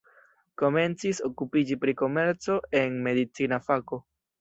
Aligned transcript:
Komencis 0.61 1.19
okupiĝi 1.27 1.79
pri 1.85 1.97
komerco 2.01 2.59
en 2.83 3.01
medicina 3.11 3.65
fako. 3.71 4.05